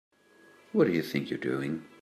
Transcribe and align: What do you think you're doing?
What 0.71 0.87
do 0.87 0.93
you 0.93 1.03
think 1.03 1.29
you're 1.29 1.37
doing? 1.37 1.85